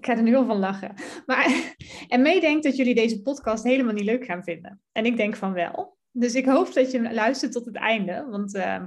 Ik 0.00 0.06
ga 0.06 0.16
er 0.16 0.22
nu 0.22 0.34
al 0.34 0.46
van 0.46 0.58
lachen. 0.58 0.94
Maar, 1.26 1.74
en 2.08 2.22
mee 2.22 2.40
denkt 2.40 2.64
dat 2.64 2.76
jullie 2.76 2.94
deze 2.94 3.22
podcast 3.22 3.64
helemaal 3.64 3.92
niet 3.92 4.04
leuk 4.04 4.24
gaan 4.24 4.42
vinden. 4.42 4.80
En 4.92 5.06
ik 5.06 5.16
denk 5.16 5.36
van 5.36 5.52
wel. 5.52 5.98
Dus 6.12 6.34
ik 6.34 6.46
hoop 6.46 6.74
dat 6.74 6.90
je 6.90 7.12
luistert 7.12 7.52
tot 7.52 7.64
het 7.64 7.76
einde. 7.76 8.26
Want 8.30 8.54
uh, 8.54 8.82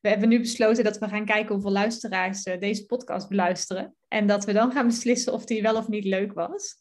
we 0.00 0.08
hebben 0.08 0.28
nu 0.28 0.40
besloten 0.40 0.84
dat 0.84 0.98
we 0.98 1.08
gaan 1.08 1.24
kijken 1.24 1.54
hoeveel 1.54 1.72
luisteraars 1.72 2.46
uh, 2.46 2.58
deze 2.58 2.86
podcast 2.86 3.28
beluisteren. 3.28 3.94
En 4.08 4.26
dat 4.26 4.44
we 4.44 4.52
dan 4.52 4.72
gaan 4.72 4.86
beslissen 4.86 5.32
of 5.32 5.44
die 5.44 5.62
wel 5.62 5.76
of 5.76 5.88
niet 5.88 6.04
leuk 6.04 6.32
was. 6.32 6.80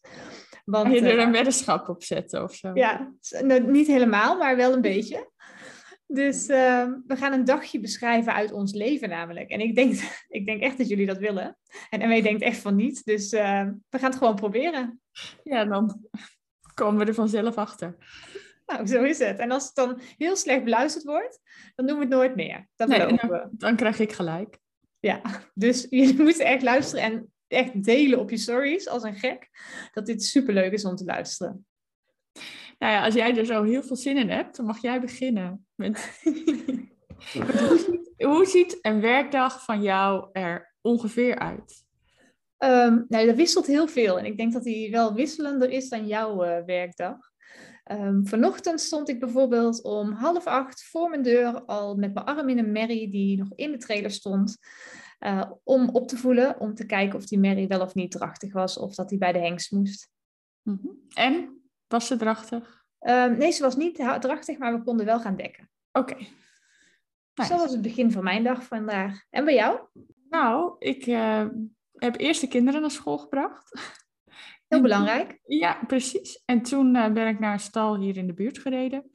Want, 0.66 0.88
Ga 0.88 0.94
je 0.94 1.02
er 1.02 1.18
uh, 1.18 1.24
een 1.24 1.32
weddenschap 1.32 1.90
op 1.90 2.04
zetten 2.04 2.44
of 2.44 2.56
zo? 2.56 2.72
Ja, 2.74 3.14
nou, 3.42 3.72
niet 3.72 3.88
helemaal, 3.88 4.38
maar 4.38 4.56
wel 4.56 4.74
een 4.74 4.82
beetje. 4.96 5.30
Dus 6.14 6.50
uh, 6.50 6.90
we 7.08 7.16
gaan 7.16 7.34
een 7.34 7.46
dagje 7.46 7.80
beschrijven 7.80 8.34
uit 8.34 8.52
ons 8.52 8.74
leven 8.74 9.10
namelijk. 9.10 9.50
En 9.50 9.60
ik 9.60 9.76
denk, 9.76 9.94
ik 10.28 10.46
denk 10.46 10.62
echt 10.62 10.78
dat 10.78 10.88
jullie 10.88 11.06
dat 11.06 11.18
willen. 11.18 11.58
En 11.90 12.10
MW 12.10 12.24
denkt 12.24 12.42
echt 12.42 12.58
van 12.58 12.76
niet. 12.76 13.06
Dus 13.06 13.34
uh, 13.34 13.70
we 13.90 14.00
gaan 14.00 14.10
het 14.10 14.18
gewoon 14.18 14.36
proberen. 14.36 15.02
Ja, 15.44 15.66
dan 15.66 16.06
komen 16.74 17.00
we 17.00 17.06
er 17.06 17.14
vanzelf 17.14 17.56
achter. 17.56 17.96
Nou, 18.66 18.88
zo 18.88 19.04
is 19.04 19.20
het. 19.20 19.40
En 19.40 19.52
als 19.52 19.66
het 19.66 19.76
dan 19.76 20.00
heel 20.18 20.36
slecht 20.36 20.64
beluisterd 20.64 21.04
wordt, 21.04 21.40
dan 21.76 21.88
doen 21.88 21.96
we 21.96 22.02
het 22.02 22.14
nooit 22.14 22.36
meer. 22.36 22.68
Dat 22.76 22.88
nee, 22.88 23.00
dan, 23.00 23.30
we. 23.30 23.48
dan 23.52 23.76
krijg 23.76 24.00
ik 24.00 24.12
gelijk. 24.12 24.60
Ja, 25.00 25.22
dus 25.54 25.88
jullie 25.90 26.22
moeten 26.22 26.46
echt 26.46 26.64
luisteren 26.64 27.04
en 27.04 27.34
echt 27.48 27.84
delen 27.84 28.20
op 28.20 28.30
je 28.30 28.38
stories 28.38 28.88
als 28.88 29.04
een 29.04 29.16
gek. 29.16 29.50
Dat 29.92 30.06
dit 30.06 30.24
superleuk 30.24 30.72
is 30.72 30.86
om 30.86 30.96
te 30.96 31.06
luisteren. 31.06 31.66
Nou 32.82 32.94
ja, 32.94 33.06
als 33.06 33.14
jij 33.14 33.38
er 33.38 33.46
zo 33.46 33.64
heel 33.64 33.84
veel 33.84 33.96
zin 33.96 34.18
in 34.18 34.30
hebt, 34.30 34.56
dan 34.56 34.66
mag 34.66 34.82
jij 34.82 35.02
beginnen. 35.02 35.66
Met... 35.76 36.22
hoe, 37.34 37.78
ziet, 37.78 38.24
hoe, 38.26 38.46
ziet, 38.46 38.78
een 38.82 39.02
werkdag 39.02 39.64
van 39.64 39.82
jou 39.82 40.30
er 40.32 40.74
ongeveer 40.82 41.40
uit? 41.40 41.86
Um, 42.58 43.06
nou, 43.08 43.26
dat 43.26 43.36
wisselt 43.36 43.66
heel 43.66 43.88
veel. 43.88 44.20
En 44.20 44.26
ik 44.26 44.38
denk 44.38 44.54
dat 44.54 44.64
die 44.64 44.92
wel 44.92 45.14
wisselender 45.14 45.70
is 45.70 45.90
dan 45.90 46.08
jouw 46.08 46.46
uh, 46.46 46.66
werkdag. 46.66 47.18
Um, 47.92 48.28
vanochtend 48.28 48.82
stond 48.82 49.10
ik 49.10 49.20
bijvoorbeeld 49.20 49.84
om 49.84 50.12
half 50.12 50.46
acht 50.46 50.84
voor 50.84 51.10
mijn 51.10 51.22
deur 51.22 51.62
al 51.66 51.96
met 51.96 52.14
mijn 52.14 52.26
arm 52.26 52.50
in 52.50 52.58
een 52.58 52.72
merrie 52.72 53.10
die 53.10 53.38
nog 53.38 53.50
in 53.56 53.72
de 53.72 53.78
trailer 53.78 54.12
stond. 54.12 54.58
Uh, 55.20 55.52
om 55.64 55.90
op 55.90 56.08
te 56.08 56.18
voelen, 56.18 56.60
om 56.60 56.74
te 56.74 56.86
kijken 56.86 57.18
of 57.18 57.26
die 57.26 57.40
merrie 57.40 57.68
wel 57.68 57.82
of 57.82 57.96
niet 57.96 58.12
drachtig 58.12 58.54
was 58.54 58.78
of 58.78 58.96
dat 58.96 59.10
hij 59.10 59.20
bij 59.20 59.32
de 59.32 59.40
hengst 59.40 59.72
moest. 59.72 60.10
Mm 60.62 60.80
-hmm. 60.82 61.00
En? 61.14 61.61
Was 61.92 62.08
ze 62.08 62.16
drachtig? 62.16 62.84
Um, 63.00 63.38
nee, 63.38 63.52
ze 63.52 63.64
was 63.64 63.76
niet 63.76 63.96
drachtig, 64.20 64.58
maar 64.58 64.74
we 64.74 64.84
konden 64.84 65.06
wel 65.06 65.20
gaan 65.20 65.36
dekken. 65.36 65.70
Oké. 65.92 66.12
Okay. 66.12 66.28
Nice. 67.34 67.54
Zo 67.54 67.58
was 67.58 67.72
het 67.72 67.82
begin 67.82 68.12
van 68.12 68.24
mijn 68.24 68.44
dag 68.44 68.64
vandaag. 68.64 69.24
En 69.30 69.46
bij 69.46 69.54
jou? 69.54 69.80
Nou, 70.30 70.76
ik 70.80 71.06
uh, 71.06 71.46
heb 71.94 72.20
eerst 72.20 72.42
de 72.42 72.48
kinderen 72.48 72.82
naar 72.82 72.92
school 72.92 73.18
gebracht. 73.18 73.80
Heel 74.68 74.82
belangrijk. 74.82 75.40
Ja, 75.46 75.80
precies. 75.88 76.44
En 76.46 76.62
toen 76.62 76.96
uh, 76.96 77.12
ben 77.12 77.28
ik 77.28 77.40
naar 77.40 77.54
een 77.54 77.60
stal 77.60 77.98
hier 77.98 78.18
in 78.18 78.28
de 78.28 78.34
buurt 78.34 78.58
gereden. 78.58 79.12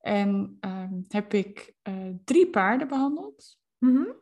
En 0.00 0.58
uh, 0.60 0.84
heb 1.08 1.34
ik 1.34 1.74
uh, 1.88 2.14
drie 2.24 2.50
paarden 2.50 2.88
behandeld. 2.88 3.58
Mm 3.78 3.94
-hmm. 3.94 4.14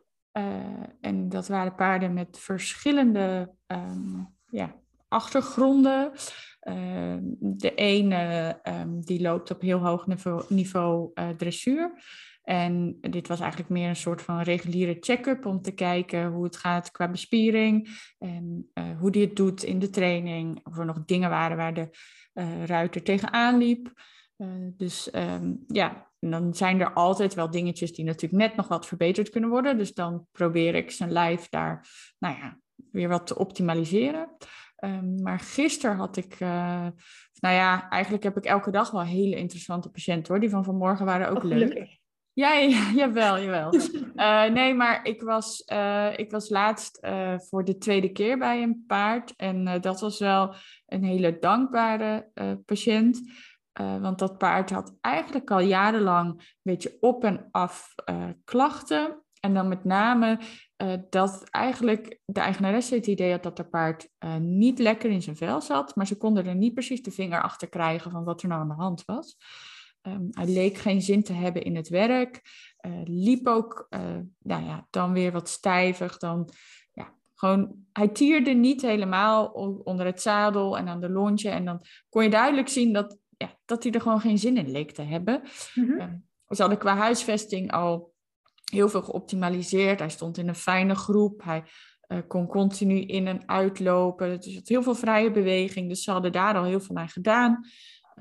en 1.01 1.29
dat 1.29 1.47
waren 1.47 1.75
paarden 1.75 2.13
met 2.13 2.39
verschillende 2.39 3.55
um, 3.67 4.35
ja, 4.45 4.75
achtergronden. 5.15 6.11
Uh, 6.61 7.17
de 7.39 7.73
ene 7.75 8.59
um, 8.63 9.01
die 9.01 9.21
loopt 9.21 9.51
op 9.51 9.61
heel 9.61 9.79
hoog 9.79 10.05
niveau, 10.49 11.11
uh, 11.13 11.29
dressuur. 11.29 12.03
En 12.43 12.97
dit 13.01 13.27
was 13.27 13.39
eigenlijk 13.39 13.69
meer 13.69 13.89
een 13.89 13.95
soort 13.95 14.21
van 14.21 14.41
reguliere 14.41 14.97
check-up 14.99 15.45
om 15.45 15.61
te 15.61 15.71
kijken 15.71 16.27
hoe 16.27 16.43
het 16.43 16.57
gaat 16.57 16.91
qua 16.91 17.09
bespiering 17.09 17.89
en 18.17 18.71
uh, 18.73 18.99
hoe 18.99 19.11
die 19.11 19.25
het 19.25 19.35
doet 19.35 19.63
in 19.63 19.79
de 19.79 19.89
training. 19.89 20.65
Of 20.65 20.77
er 20.77 20.85
nog 20.85 21.05
dingen 21.05 21.29
waren 21.29 21.57
waar 21.57 21.73
de 21.73 21.89
ruiter 22.65 23.03
tegenaan 23.03 23.57
liep. 23.57 23.93
dus 24.77 25.09
um, 25.13 25.63
ja, 25.67 26.11
en 26.19 26.31
dan 26.31 26.53
zijn 26.53 26.79
er 26.81 26.93
altijd 26.93 27.33
wel 27.33 27.51
dingetjes 27.51 27.93
die 27.93 28.05
natuurlijk 28.05 28.41
net 28.41 28.55
nog 28.55 28.67
wat 28.67 28.85
verbeterd 28.85 29.29
kunnen 29.29 29.49
worden. 29.49 29.77
Dus 29.77 29.93
dan 29.93 30.27
probeer 30.31 30.75
ik 30.75 30.91
zijn 30.91 31.11
lijf 31.11 31.49
daar, 31.49 31.87
nou 32.19 32.35
ja, 32.37 32.59
weer 32.91 33.09
wat 33.09 33.27
te 33.27 33.37
optimaliseren. 33.37 34.29
Um, 34.85 35.21
maar 35.21 35.39
gisteren 35.39 35.95
had 35.95 36.17
ik, 36.17 36.39
uh, 36.39 36.87
nou 37.39 37.55
ja, 37.55 37.89
eigenlijk 37.89 38.23
heb 38.23 38.37
ik 38.37 38.45
elke 38.45 38.71
dag 38.71 38.91
wel 38.91 39.03
hele 39.03 39.35
interessante 39.35 39.89
patiënten 39.89 40.33
hoor. 40.33 40.41
Die 40.41 40.49
van 40.49 40.63
vanmorgen 40.63 41.05
waren 41.05 41.29
ook 41.29 41.43
oh, 41.43 41.49
leuk. 41.49 41.99
Ja, 42.33 42.53
ja, 42.53 42.91
jawel, 42.95 43.39
jawel. 43.39 43.73
uh, 44.15 44.45
nee, 44.57 44.73
maar 44.73 45.05
ik 45.05 45.21
was, 45.21 45.63
uh, 45.73 46.17
ik 46.17 46.31
was 46.31 46.49
laatst 46.49 47.07
voor 47.37 47.63
de 47.63 47.77
tweede 47.77 48.11
keer 48.11 48.37
bij 48.37 48.63
een 48.63 48.83
paard. 48.87 49.33
En 49.35 49.81
dat 49.81 49.99
was 49.99 50.19
wel 50.19 50.55
een 50.85 51.03
hele 51.03 51.39
dankbare 51.39 52.31
patiënt. 52.65 53.21
want 53.73 54.19
dat 54.19 54.37
paard 54.37 54.69
had 54.69 54.97
eigenlijk 55.01 55.51
al 55.51 55.59
jarenlang 55.59 56.29
een 56.29 56.41
beetje 56.61 56.97
op 56.99 57.23
en 57.23 57.47
af 57.51 57.95
klachten. 58.43 59.23
En 59.39 59.53
dan 59.53 59.67
met 59.67 59.83
name 59.83 60.39
uh, 60.77 60.93
dat 61.09 61.49
eigenlijk 61.49 62.19
de 62.25 62.39
eigenaresse 62.39 62.95
het 62.95 63.07
idee 63.07 63.31
had 63.31 63.43
dat 63.43 63.57
haar 63.57 63.69
paard 63.69 64.09
uh, 64.19 64.35
niet 64.35 64.79
lekker 64.79 65.09
in 65.09 65.21
zijn 65.21 65.35
vel 65.35 65.61
zat, 65.61 65.95
maar 65.95 66.07
ze 66.07 66.17
konden 66.17 66.45
er 66.45 66.55
niet 66.55 66.73
precies 66.73 67.01
de 67.01 67.11
vinger 67.11 67.41
achter 67.41 67.69
krijgen 67.69 68.11
van 68.11 68.23
wat 68.23 68.41
er 68.41 68.47
nou 68.47 68.61
aan 68.61 68.67
de 68.67 68.73
hand 68.73 69.05
was. 69.05 69.37
Um, 70.01 70.27
hij 70.31 70.47
leek 70.47 70.77
geen 70.77 71.01
zin 71.01 71.23
te 71.23 71.33
hebben 71.33 71.63
in 71.63 71.75
het 71.75 71.89
werk, 71.89 72.41
uh, 72.87 73.01
liep 73.03 73.47
ook 73.47 73.87
nou 74.39 74.65
ja, 74.65 74.87
dan 74.89 75.13
weer 75.13 75.31
wat 75.31 75.49
stijvig, 75.49 76.17
dan 76.17 76.49
ja, 76.93 77.13
gewoon, 77.35 77.75
hij 77.91 78.07
tierde 78.07 78.51
niet 78.51 78.81
helemaal 78.81 79.45
onder 79.83 80.05
het 80.05 80.21
zadel 80.21 80.77
en 80.77 80.87
aan 80.87 81.01
de 81.01 81.09
lontje 81.09 81.49
en 81.49 81.65
dan 81.65 81.81
kon 82.09 82.23
je 82.23 82.29
duidelijk 82.29 82.67
zien 82.67 82.93
dat, 82.93 83.17
ja, 83.37 83.57
dat 83.65 83.83
hij 83.83 83.91
er 83.91 84.01
gewoon 84.01 84.21
geen 84.21 84.39
zin 84.39 84.57
in 84.57 84.71
leek 84.71 84.91
te 84.91 85.01
hebben. 85.01 85.41
Mm 85.75 85.85
-hmm. 85.85 86.01
um, 86.01 86.27
ze 86.49 86.61
hadden 86.61 86.79
qua 86.79 86.95
huisvesting 86.95 87.71
al 87.71 88.14
heel 88.71 88.89
veel 88.89 89.01
geoptimaliseerd. 89.01 89.99
Hij 89.99 90.09
stond 90.09 90.37
in 90.37 90.47
een 90.47 90.55
fijne 90.55 90.95
groep. 90.95 91.43
Hij 91.43 91.63
uh, 92.07 92.19
kon 92.27 92.47
continu 92.47 93.01
in 93.01 93.27
en 93.27 93.47
uitlopen. 93.49 94.39
Dus 94.41 94.55
had 94.55 94.67
heel 94.67 94.83
veel 94.83 94.95
vrije 94.95 95.31
beweging. 95.31 95.89
Dus 95.89 96.03
ze 96.03 96.11
hadden 96.11 96.31
daar 96.31 96.55
al 96.55 96.63
heel 96.63 96.79
veel 96.79 96.95
aan 96.95 97.09
gedaan. 97.09 97.65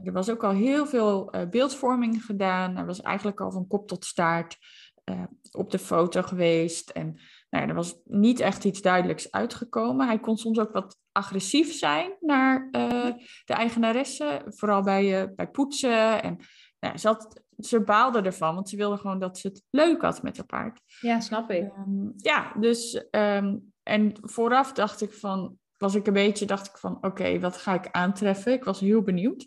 Er 0.04 0.12
was 0.12 0.30
ook 0.30 0.44
al 0.44 0.52
heel 0.52 0.86
veel 0.86 1.36
uh, 1.36 1.48
beeldvorming 1.48 2.24
gedaan. 2.24 2.76
Hij 2.76 2.84
was 2.84 3.00
eigenlijk 3.00 3.40
al 3.40 3.52
van 3.52 3.66
kop 3.66 3.88
tot 3.88 4.04
staart 4.04 4.58
uh, 5.04 5.22
op 5.50 5.70
de 5.70 5.78
foto 5.78 6.22
geweest. 6.22 6.90
En 6.90 7.06
nou 7.50 7.64
ja, 7.64 7.68
er 7.68 7.74
was 7.74 7.94
niet 8.04 8.40
echt 8.40 8.64
iets 8.64 8.82
duidelijks 8.82 9.30
uitgekomen. 9.30 10.06
Hij 10.06 10.18
kon 10.18 10.36
soms 10.36 10.58
ook 10.58 10.72
wat 10.72 10.98
agressief 11.12 11.72
zijn 11.72 12.16
naar 12.20 12.68
de 12.70 13.54
eigenaresse. 13.54 14.42
Vooral 14.46 14.82
bij, 14.82 15.32
bij 15.34 15.48
poetsen. 15.48 16.22
En 16.22 16.38
nou, 16.80 16.98
ze 16.98 17.06
had 17.06 17.43
ze 17.58 17.80
baalde 17.80 18.22
ervan, 18.22 18.54
want 18.54 18.68
ze 18.68 18.76
wilde 18.76 18.96
gewoon 18.96 19.18
dat 19.18 19.38
ze 19.38 19.48
het 19.48 19.62
leuk 19.70 20.02
had 20.02 20.22
met 20.22 20.36
haar 20.36 20.46
paard. 20.46 20.80
Ja, 21.00 21.20
snap 21.20 21.50
ik. 21.50 21.62
Um, 21.62 22.12
ja, 22.16 22.52
dus 22.60 23.04
um, 23.10 23.72
en 23.82 24.12
vooraf 24.20 24.72
dacht 24.72 25.02
ik 25.02 25.12
van, 25.12 25.58
was 25.76 25.94
ik 25.94 26.06
een 26.06 26.12
beetje, 26.12 26.46
dacht 26.46 26.66
ik 26.66 26.76
van, 26.76 26.96
oké, 26.96 27.06
okay, 27.06 27.40
wat 27.40 27.56
ga 27.56 27.74
ik 27.74 27.88
aantreffen? 27.90 28.52
Ik 28.52 28.64
was 28.64 28.80
heel 28.80 29.02
benieuwd. 29.02 29.46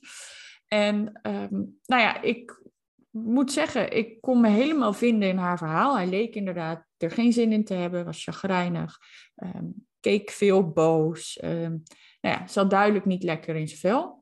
En 0.68 1.20
um, 1.24 1.80
nou 1.86 2.02
ja, 2.02 2.22
ik 2.22 2.62
moet 3.10 3.52
zeggen, 3.52 3.98
ik 3.98 4.22
kon 4.22 4.42
me 4.42 4.50
helemaal 4.50 4.94
vinden 4.94 5.30
in 5.30 5.38
haar 5.38 5.58
verhaal. 5.58 5.96
Hij 5.96 6.08
leek 6.08 6.36
inderdaad 6.36 6.86
er 6.98 7.12
geen 7.12 7.34
zin 7.34 7.52
in 7.52 7.64
te 7.64 7.74
hebben, 7.74 8.06
was 8.06 8.24
chagrijnig, 8.24 8.98
keek 10.00 10.30
veel 10.30 10.72
boos. 10.72 11.38
nou 11.42 11.82
ja, 12.22 12.48
zat 12.48 12.70
duidelijk 12.70 13.06
niet 13.06 13.24
lekker 13.24 13.56
in 13.56 13.68
zijn 13.68 13.80
vel. 13.80 14.17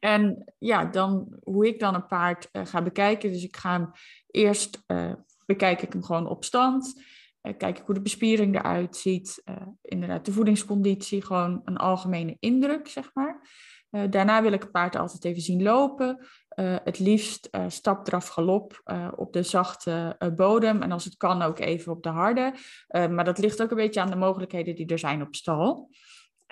En 0.00 0.52
ja, 0.58 0.84
dan 0.84 1.38
hoe 1.42 1.66
ik 1.66 1.80
dan 1.80 1.94
een 1.94 2.06
paard 2.06 2.48
uh, 2.52 2.66
ga 2.66 2.82
bekijken. 2.82 3.32
Dus 3.32 3.44
ik 3.44 3.56
ga 3.56 3.72
hem 3.72 3.90
eerst 4.30 4.84
uh, 4.86 5.12
bekijk 5.46 5.82
ik 5.82 5.92
hem 5.92 6.02
gewoon 6.02 6.28
op 6.28 6.44
stand. 6.44 7.02
Uh, 7.42 7.56
kijk 7.56 7.78
ik 7.78 7.84
hoe 7.86 7.94
de 7.94 8.00
bespiering 8.00 8.56
eruit 8.56 8.96
ziet. 8.96 9.42
inderdaad, 9.82 10.24
de 10.24 10.32
voedingsconditie, 10.32 11.24
gewoon 11.24 11.60
een 11.64 11.76
algemene 11.76 12.36
indruk, 12.40 12.88
zeg 12.88 13.10
maar. 13.14 13.48
daarna 14.10 14.42
wil 14.42 14.52
ik 14.52 14.62
het 14.62 14.70
paard 14.70 14.96
altijd 14.96 15.24
even 15.24 15.42
zien 15.42 15.62
lopen. 15.62 16.26
het 16.84 16.98
liefst 16.98 17.48
uh, 17.50 17.64
stapdraf 17.68 18.28
galop 18.28 18.82
op 19.16 19.32
de 19.32 19.42
zachte 19.42 20.16
bodem. 20.36 20.82
En 20.82 20.92
als 20.92 21.04
het 21.04 21.16
kan 21.16 21.42
ook 21.42 21.58
even 21.58 21.92
op 21.92 22.02
de 22.02 22.08
harde. 22.08 22.54
maar 22.88 23.24
dat 23.24 23.38
ligt 23.38 23.62
ook 23.62 23.70
een 23.70 23.76
beetje 23.76 24.00
aan 24.00 24.10
de 24.10 24.16
mogelijkheden 24.16 24.74
die 24.74 24.86
er 24.86 24.98
zijn 24.98 25.22
op 25.22 25.34
stal. 25.34 25.90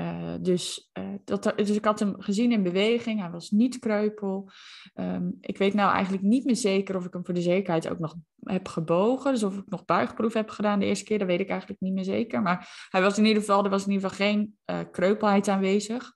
Uh, 0.01 0.35
dus, 0.41 0.91
uh, 0.99 1.05
dat, 1.25 1.53
dus 1.57 1.71
ik 1.71 1.85
had 1.85 1.99
hem 1.99 2.15
gezien 2.19 2.53
in 2.53 2.63
beweging. 2.63 3.21
Hij 3.21 3.31
was 3.31 3.51
niet 3.51 3.79
kreupel. 3.79 4.51
Um, 4.95 5.37
ik 5.41 5.59
weet 5.59 5.75
nou 5.75 5.93
eigenlijk 5.93 6.23
niet 6.23 6.45
meer 6.45 6.57
zeker 6.57 6.97
of 6.97 7.05
ik 7.05 7.13
hem 7.13 7.25
voor 7.25 7.35
de 7.35 7.41
zekerheid 7.41 7.89
ook 7.89 7.99
nog 7.99 8.15
heb 8.41 8.69
gebogen. 8.69 9.33
Dus 9.33 9.43
of 9.43 9.57
ik 9.57 9.65
nog 9.67 9.85
buigproef 9.85 10.33
heb 10.33 10.51
gedaan 10.51 10.79
de 10.79 10.87
eerste 10.87 11.05
keer, 11.05 11.19
dat 11.19 11.27
weet 11.27 11.41
ik 11.41 11.49
eigenlijk 11.49 11.81
niet 11.81 11.93
meer 11.93 12.05
zeker. 12.05 12.43
Maar 12.43 12.87
hij 12.91 13.03
was 13.03 13.19
in 13.19 13.25
ieder 13.25 13.43
geval, 13.43 13.65
er 13.65 13.71
was 13.71 13.87
in 13.87 13.93
ieder 13.93 14.09
geval 14.09 14.27
geen 14.27 14.57
uh, 14.67 14.79
kreupelheid 14.91 15.49
aanwezig. 15.49 16.13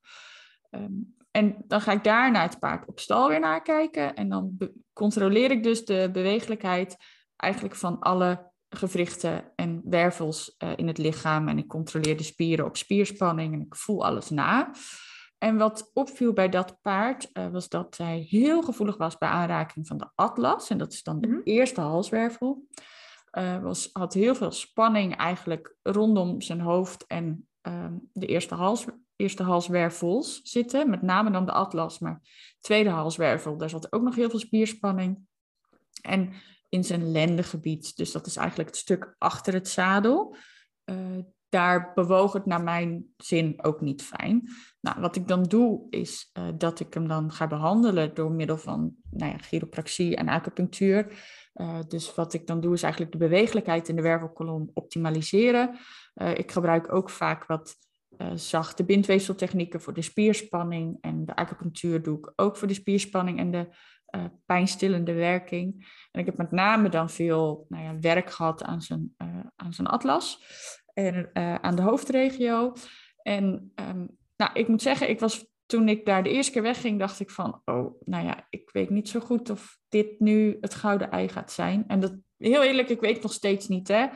Um, 0.71 1.17
en 1.31 1.57
dan 1.67 1.81
ga 1.81 1.93
ik 1.93 2.05
daar 2.05 2.31
naar 2.31 2.49
het 2.49 2.59
paard 2.59 2.89
op 2.89 3.01
stal 3.01 3.29
weer 3.29 3.41
naar 3.41 3.63
kijken. 3.63 4.15
En 4.15 4.29
dan 4.29 4.59
controleer 4.93 5.51
ik 5.51 5.63
dus 5.63 5.85
de 5.85 6.09
bewegelijkheid 6.13 6.97
eigenlijk 7.37 7.77
van 7.77 7.99
alle 7.99 8.50
gewrichten 8.71 9.53
en 9.57 9.83
wervels 9.85 10.55
uh, 10.59 10.73
in 10.77 10.87
het 10.87 10.99
lichaam. 10.99 11.49
En 11.49 11.59
ik 11.59 11.67
controleer 11.67 12.17
de 12.17 12.23
spieren 12.23 12.65
op 12.65 12.77
spierspanning 12.77 13.55
en 13.55 13.61
ik 13.61 13.75
voel 13.75 14.05
alles 14.05 14.31
na. 14.31 14.71
En 15.39 15.57
wat 15.57 15.91
opviel 15.93 16.33
bij 16.33 16.49
dat 16.49 16.79
paard 16.83 17.31
uh, 17.33 17.49
was 17.49 17.69
dat 17.69 17.97
hij 17.97 18.27
heel 18.29 18.63
gevoelig 18.63 18.97
was 18.97 19.19
bij 19.19 19.29
aanraking 19.29 19.87
van 19.87 19.99
de 19.99 20.11
atlas. 20.15 20.71
En 20.71 20.79
dat 20.79 20.93
is 20.93 21.03
dan 21.03 21.21
de 21.21 21.29
mm 21.29 21.41
eerste 21.45 21.81
halswervel. 21.81 22.67
Uh, 23.39 23.63
was, 23.63 23.91
had 23.93 24.15
heel 24.15 24.35
veel 24.35 24.51
spanning 24.51 25.17
eigenlijk 25.17 25.77
rondom 25.83 26.41
zijn 26.41 26.61
hoofd 26.61 27.07
en 27.07 27.49
uh, 27.63 27.87
de 28.13 28.27
eerste, 28.27 28.55
hals, 28.55 28.85
eerste 29.17 29.43
halswervels 29.43 30.41
zitten. 30.43 30.91
Met 30.91 31.03
name 31.03 31.31
dan 31.31 31.47
de 31.47 31.53
atlas, 31.53 31.99
maar 31.99 32.21
tweede 32.61 32.91
halswervel, 32.91 33.57
daar 33.57 33.71
zat 33.71 33.93
ook 33.93 34.03
nog 34.03 34.15
heel 34.15 34.31
veel 34.31 34.39
spierspanning. 34.39 35.19
En 36.03 36.33
in 36.71 36.85
zijn 36.85 37.11
lendengebied. 37.11 37.97
Dus 37.97 38.13
dat 38.13 38.27
is 38.27 38.37
eigenlijk 38.37 38.69
het 38.69 38.79
stuk 38.79 39.15
achter 39.19 39.53
het 39.53 39.69
zadel. 39.69 40.37
Uh, 40.85 41.19
daar 41.49 41.93
bewoog 41.95 42.33
het 42.33 42.47
naar 42.47 42.63
mijn 42.63 43.05
zin 43.17 43.65
ook 43.65 43.81
niet 43.81 44.03
fijn. 44.03 44.49
Nou, 44.81 45.01
wat 45.01 45.17
ik 45.17 45.29
dan 45.29 45.43
doe, 45.43 45.87
is 45.91 46.31
uh, 46.39 46.49
dat 46.55 46.81
ik 46.81 46.95
hem 46.95 47.09
dan 47.09 47.33
ga 47.33 47.47
behandelen 47.47 48.15
door 48.15 48.33
middel 48.33 48.59
van 48.59 48.95
nou 49.11 49.33
ja, 49.33 49.39
chiropractie 49.39 50.17
en 50.17 50.29
acupunctuur. 50.29 51.13
Uh, 51.55 51.79
dus 51.89 52.15
wat 52.15 52.35
ik 52.35 52.47
dan 52.47 52.61
doe, 52.61 52.75
is 52.75 52.83
eigenlijk 52.83 53.13
de 53.13 53.19
bewegelijkheid 53.19 53.89
in 53.89 53.97
de 53.97 54.03
wervelkolom 54.03 54.71
optimaliseren. 54.75 55.79
ik 56.35 56.53
gebruik 56.53 56.93
ook 56.93 57.11
vaak 57.11 57.47
wat 57.47 57.77
zachte 58.35 58.85
bindweefseltechnieken 58.85 59.81
voor 59.81 59.93
de 59.93 60.03
spierspanning. 60.03 60.99
En 61.01 61.25
de 61.25 61.37
acupunctuur 61.37 62.03
doe 62.03 62.19
ik 62.19 62.33
ook 62.37 62.57
voor 62.57 62.69
de 62.69 62.75
spierspanning 62.75 63.39
en 63.39 63.51
de 63.51 63.69
uh, 64.17 64.25
pijnstillende 64.47 65.13
werking. 65.13 65.89
En 66.11 66.21
ik 66.21 66.27
heb 66.27 66.37
met 66.37 66.51
name 66.51 66.89
dan 66.89 67.11
veel 67.11 67.67
nou 67.69 67.85
ja, 67.85 67.99
werk 67.99 68.31
gehad 68.31 68.63
aan 68.63 68.83
zijn, 68.83 69.15
uh, 69.19 69.41
aan 69.57 69.73
zijn 69.73 69.89
atlas 69.89 70.45
en 70.93 71.31
uh, 71.35 71.55
aan 71.55 71.77
de 71.77 71.83
hoofdregio. 71.83 72.73
En 73.23 73.73
um, 73.75 74.09
nou, 74.37 74.51
ik 74.53 74.69
moet 74.69 74.83
zeggen, 74.83 75.09
ik 75.09 75.21
was 75.21 75.49
toen 75.67 75.89
ik 75.89 76.07
daar 76.07 76.23
de 76.23 76.31
eerste 76.31 76.53
keer 76.53 76.63
wegging, 76.63 76.99
dacht 76.99 77.21
ik 77.21 77.31
van, 77.31 77.63
oh, 77.65 78.01
nou 78.05 78.25
ja, 78.25 78.47
ik 78.51 78.71
weet 78.73 78.91
niet 78.91 79.09
zo 79.09 79.21
goed 79.21 79.51
of 79.51 79.79
dit 79.89 80.21
nu 80.21 80.57
het 80.61 80.75
gouden 80.75 81.11
ei 81.11 81.29
gaat 81.29 81.53
zijn. 81.53 81.85
En 81.87 82.01
dat, 82.01 82.17
heel 82.37 82.63
eerlijk, 82.63 82.89
ik 82.89 83.01
weet 83.01 83.23
nog 83.23 83.33
steeds 83.33 83.69
niet, 83.69 83.89
hè. 83.89 84.07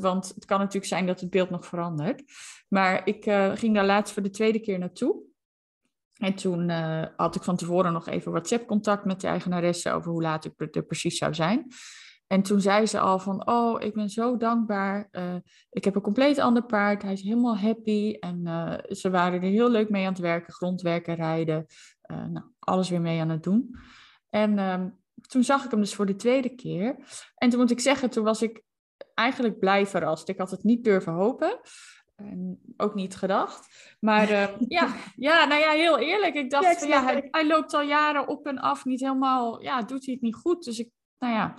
Want 0.00 0.28
het 0.34 0.44
kan 0.44 0.58
natuurlijk 0.58 0.86
zijn 0.86 1.06
dat 1.06 1.20
het 1.20 1.30
beeld 1.30 1.50
nog 1.50 1.66
verandert. 1.66 2.22
Maar 2.68 3.06
ik 3.06 3.24
ging 3.54 3.74
daar 3.74 3.86
laatst 3.86 4.14
voor 4.14 4.22
de 4.22 4.30
tweede 4.30 4.60
keer 4.60 4.78
naartoe. 4.78 5.27
En 6.18 6.34
toen 6.34 6.68
uh, 6.68 7.04
had 7.16 7.34
ik 7.34 7.42
van 7.42 7.56
tevoren 7.56 7.92
nog 7.92 8.08
even 8.08 8.32
WhatsApp-contact 8.32 9.04
met 9.04 9.20
de 9.20 9.26
eigenaresse 9.26 9.90
over 9.90 10.10
hoe 10.10 10.22
laat 10.22 10.44
ik 10.44 10.76
er 10.76 10.82
precies 10.82 11.18
zou 11.18 11.34
zijn. 11.34 11.66
En 12.26 12.42
toen 12.42 12.60
zei 12.60 12.86
ze 12.86 13.00
al 13.00 13.18
van, 13.18 13.48
oh, 13.48 13.82
ik 13.82 13.94
ben 13.94 14.08
zo 14.08 14.36
dankbaar. 14.36 15.08
Uh, 15.12 15.34
ik 15.70 15.84
heb 15.84 15.94
een 15.94 16.02
compleet 16.02 16.38
ander 16.38 16.64
paard. 16.64 17.02
Hij 17.02 17.12
is 17.12 17.22
helemaal 17.22 17.58
happy. 17.58 18.16
En 18.20 18.40
uh, 18.46 18.74
ze 18.88 19.10
waren 19.10 19.42
er 19.42 19.48
heel 19.48 19.70
leuk 19.70 19.88
mee 19.90 20.04
aan 20.04 20.12
het 20.12 20.20
werken, 20.20 20.52
grondwerken, 20.52 21.14
rijden. 21.14 21.66
nou, 22.06 22.44
alles 22.58 22.88
weer 22.88 23.00
mee 23.00 23.20
aan 23.20 23.28
het 23.28 23.42
doen. 23.42 23.74
En 24.30 24.58
ehm, 24.58 24.88
toen 25.28 25.44
zag 25.44 25.64
ik 25.64 25.70
hem 25.70 25.80
dus 25.80 25.94
voor 25.94 26.06
de 26.06 26.16
tweede 26.16 26.54
keer. 26.54 26.96
En 27.34 27.50
toen 27.50 27.60
moet 27.60 27.70
ik 27.70 27.80
zeggen, 27.80 28.10
toen 28.10 28.24
was 28.24 28.42
ik 28.42 28.62
eigenlijk 29.14 29.58
blij 29.58 29.86
verrast. 29.86 30.28
Ik 30.28 30.38
had 30.38 30.50
het 30.50 30.62
niet 30.62 30.84
durven 30.84 31.12
hopen. 31.12 31.60
En 32.18 32.60
ook 32.76 32.94
niet 32.94 33.16
gedacht. 33.16 33.68
Maar 34.00 34.30
uh, 34.30 34.48
ja, 34.78 34.94
ja, 35.16 35.44
nou 35.44 35.60
ja, 35.60 35.70
heel 35.70 35.98
eerlijk. 35.98 36.34
Ik 36.34 36.50
dacht, 36.50 36.64
ja, 36.64 36.78
van, 36.78 36.88
ja 36.88 37.02
hij, 37.04 37.28
hij, 37.30 37.46
loopt 37.46 37.74
al 37.74 37.82
jaren 37.82 38.28
op 38.28 38.46
en 38.46 38.58
af, 38.58 38.84
niet 38.84 39.00
helemaal, 39.00 39.62
ja, 39.62 39.82
doet 39.82 40.04
hij 40.04 40.14
het 40.14 40.22
niet 40.22 40.34
goed. 40.34 40.64
Dus 40.64 40.78
ik, 40.78 40.90
nou 41.18 41.34
ja. 41.34 41.54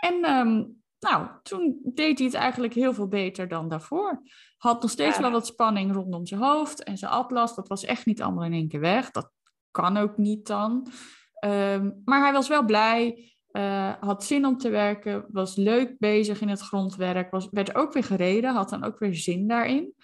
En 0.00 0.30
um, 0.30 0.82
nou, 0.98 1.28
toen 1.42 1.80
deed 1.84 2.18
hij 2.18 2.26
het 2.26 2.36
eigenlijk 2.36 2.74
heel 2.74 2.94
veel 2.94 3.08
beter 3.08 3.48
dan 3.48 3.68
daarvoor. 3.68 4.22
Had 4.56 4.82
nog 4.82 4.90
steeds 4.90 5.18
wel 5.18 5.30
wat 5.30 5.46
spanning 5.46 5.92
rondom 5.92 6.26
zijn 6.26 6.40
hoofd 6.40 6.82
en 6.82 6.98
zijn 6.98 7.12
atlas. 7.12 7.54
Dat 7.54 7.68
was 7.68 7.84
echt 7.84 8.06
niet 8.06 8.22
allemaal 8.22 8.44
in 8.44 8.52
één 8.52 8.68
keer 8.68 8.80
weg. 8.80 9.10
Dat 9.10 9.30
kan 9.70 9.96
ook 9.96 10.16
niet 10.16 10.46
dan. 10.46 10.88
Um, 11.44 12.02
maar 12.04 12.20
hij 12.20 12.32
was 12.32 12.48
wel 12.48 12.64
blij. 12.64 13.32
Uh, 13.52 13.94
had 14.00 14.24
zin 14.24 14.46
om 14.46 14.58
te 14.58 14.68
werken, 14.68 15.24
was 15.28 15.56
leuk 15.56 15.98
bezig 15.98 16.40
in 16.40 16.48
het 16.48 16.60
grondwerk, 16.60 17.30
was, 17.30 17.48
werd 17.50 17.74
ook 17.74 17.92
weer 17.92 18.04
gereden, 18.04 18.54
had 18.54 18.68
dan 18.68 18.84
ook 18.84 18.98
weer 18.98 19.14
zin 19.14 19.48
daarin. 19.48 19.94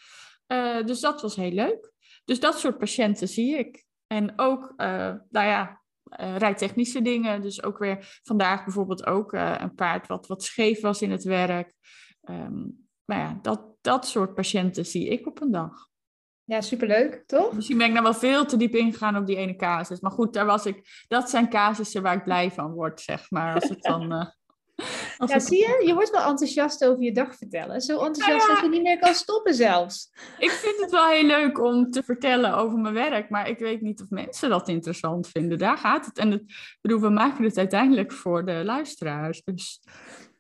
Uh, 0.49 0.85
dus 0.85 1.01
dat 1.01 1.23
was 1.23 1.37
heel 1.37 1.51
leuk. 1.51 1.93
Dus 2.25 2.41
dat 2.41 2.59
soort 2.59 2.79
patiënten 2.79 3.29
zie 3.29 3.59
ik. 3.59 3.85
En 4.07 4.33
ook, 4.37 4.73
uh, 4.77 5.15
nou 5.31 5.47
ja, 5.47 5.83
rijtechnische 6.37 7.03
dingen. 7.03 7.43
Dus 7.43 7.63
ook 7.63 7.79
weer 7.79 8.21
vandaag 8.23 8.65
bijvoorbeeld 8.65 9.07
ook 9.07 9.33
een 9.33 9.75
paard 9.75 10.07
wat, 10.07 10.27
wat 10.27 10.43
scheef 10.43 10.81
was 10.81 11.03
in 11.03 11.11
het 11.11 11.25
werk. 11.25 11.75
Um, 12.31 12.87
nou 13.05 13.21
ja, 13.21 13.39
dat, 13.43 13.77
dat 13.81 14.07
soort 14.07 14.35
patiënten 14.35 14.87
zie 14.87 15.09
ik 15.09 15.27
op 15.27 15.41
een 15.41 15.51
dag. 15.51 15.89
Ja, 16.47 16.61
superleuk, 16.61 17.23
toch? 17.27 17.53
Misschien 17.53 17.79
ben 17.79 17.87
ik 17.87 17.93
nou 17.93 18.05
wel 18.05 18.15
veel 18.15 18.45
te 18.45 18.57
diep 18.57 18.75
ingegaan 18.75 19.17
op 19.17 19.27
die 19.27 19.37
ene 19.37 19.57
casus. 19.57 20.01
Maar 20.01 20.11
goed, 20.11 20.33
daar 20.33 20.47
was 20.47 20.67
ik, 20.67 21.05
dat 21.09 21.31
zijn 21.31 21.49
casussen 21.49 22.03
waar 22.03 22.17
ik 22.17 22.25
blij 22.25 22.51
van 22.51 22.73
word, 22.73 23.01
zeg 23.01 23.31
maar. 23.31 23.55
Als 23.55 23.69
het 23.69 23.83
dan... 23.83 24.13
Uh, 24.13 24.25
als 25.19 25.31
ja, 25.31 25.39
zie 25.39 25.59
je? 25.59 25.83
Je 25.87 25.95
wordt 25.95 26.11
wel 26.11 26.29
enthousiast 26.29 26.85
over 26.85 27.03
je 27.03 27.13
dag 27.13 27.37
vertellen. 27.37 27.81
Zo 27.81 28.05
enthousiast 28.05 28.49
dat 28.49 28.61
je 28.61 28.69
niet 28.69 28.83
meer 28.83 28.99
kan 28.99 29.15
stoppen 29.15 29.55
zelfs. 29.55 30.11
Ik 30.39 30.51
vind 30.51 30.81
het 30.81 30.91
wel 30.91 31.09
heel 31.09 31.27
leuk 31.27 31.61
om 31.61 31.91
te 31.91 32.03
vertellen 32.03 32.55
over 32.55 32.79
mijn 32.79 32.95
werk. 32.95 33.29
Maar 33.29 33.49
ik 33.49 33.59
weet 33.59 33.81
niet 33.81 34.03
of 34.03 34.11
mensen 34.11 34.49
dat 34.49 34.69
interessant 34.69 35.29
vinden. 35.29 35.59
Daar 35.59 35.79
gaat 35.79 36.07
het. 36.07 36.19
En 36.19 36.31
het, 36.31 36.43
bedoel, 36.81 37.01
we 37.01 37.09
maken 37.09 37.45
het 37.45 37.59
uiteindelijk 37.59 38.13
voor 38.13 38.45
de 38.45 38.65
luisteraars. 38.65 39.43
Dus 39.45 39.83